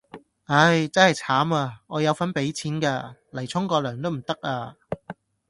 [0.45, 4.75] 唉，真係慘呀，我有份俾錢㗎，蒞沖個涼都唔得呀